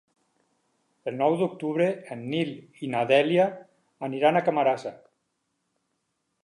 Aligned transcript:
El 1.11 1.15
nou 1.19 1.35
d'octubre 1.41 1.89
en 2.15 2.25
Nil 2.31 2.55
i 2.87 2.91
na 2.95 3.05
Dèlia 3.13 3.47
aniran 4.09 4.39
a 4.41 4.45
Camarasa. 4.49 4.99